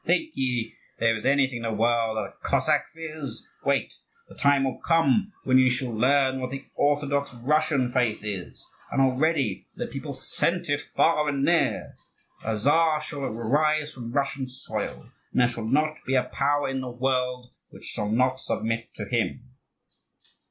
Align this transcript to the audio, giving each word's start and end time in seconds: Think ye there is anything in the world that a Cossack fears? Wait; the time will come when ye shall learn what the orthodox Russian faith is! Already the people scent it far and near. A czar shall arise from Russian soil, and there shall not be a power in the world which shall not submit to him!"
Think 0.03 0.31
ye 0.33 0.73
there 0.97 1.15
is 1.15 1.27
anything 1.27 1.57
in 1.57 1.61
the 1.61 1.71
world 1.71 2.17
that 2.17 2.33
a 2.33 2.33
Cossack 2.41 2.85
fears? 2.91 3.47
Wait; 3.63 3.93
the 4.27 4.33
time 4.33 4.63
will 4.63 4.79
come 4.79 5.31
when 5.43 5.59
ye 5.59 5.69
shall 5.69 5.93
learn 5.93 6.39
what 6.39 6.49
the 6.49 6.65
orthodox 6.73 7.35
Russian 7.35 7.91
faith 7.91 8.17
is! 8.23 8.67
Already 8.91 9.67
the 9.75 9.85
people 9.85 10.11
scent 10.13 10.69
it 10.69 10.81
far 10.81 11.29
and 11.29 11.45
near. 11.45 11.97
A 12.43 12.57
czar 12.57 12.99
shall 12.99 13.21
arise 13.25 13.93
from 13.93 14.11
Russian 14.11 14.47
soil, 14.47 15.11
and 15.33 15.41
there 15.41 15.47
shall 15.47 15.67
not 15.67 15.97
be 16.07 16.15
a 16.15 16.23
power 16.23 16.67
in 16.67 16.81
the 16.81 16.89
world 16.89 17.51
which 17.69 17.85
shall 17.85 18.09
not 18.09 18.39
submit 18.41 18.91
to 18.95 19.05
him!" 19.07 19.51